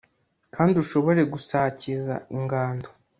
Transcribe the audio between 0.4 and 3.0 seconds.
kandi ushobore gusakiza ingando